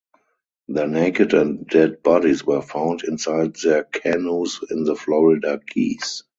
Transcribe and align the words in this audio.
Their 0.67 0.87
naked 0.87 1.35
and 1.35 1.67
dead 1.67 2.01
bodies 2.01 2.43
were 2.43 2.63
found 2.63 3.03
inside 3.03 3.57
their 3.57 3.83
canoes 3.83 4.59
in 4.71 4.83
the 4.83 4.95
Florida 4.95 5.59
Keys. 5.59 6.23